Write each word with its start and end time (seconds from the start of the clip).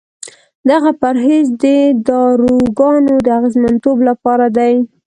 دغه 0.69 0.91
پرهیز 1.01 1.47
د 1.63 1.65
داروګانو 2.09 3.13
د 3.25 3.27
اغېزمنتوب 3.37 3.97
لپاره 4.09 4.45
دی. 4.57 4.73